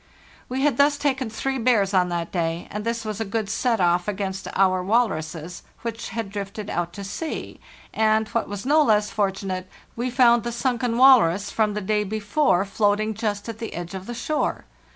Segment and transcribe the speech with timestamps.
[0.49, 3.79] We had thus taken three bears on that day, and this was a good set
[3.79, 7.59] off against our walruses, which had drifted out to sea,
[7.93, 12.65] and, what was no less fortunate, we found the sunken walrus from the day before
[12.65, 14.65] floating just at the edge of the shore.